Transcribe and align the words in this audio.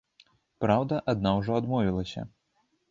Праўда, 0.65 1.01
адна 1.15 1.37
ўжо 1.43 1.61
адмовілася. 1.61 2.29